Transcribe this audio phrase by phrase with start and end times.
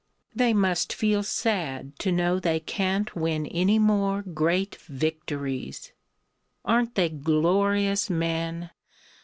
[0.33, 5.91] They must feel sad to know they can't win any more Great victories!...
[6.65, 8.71] Aren't they glorious men?...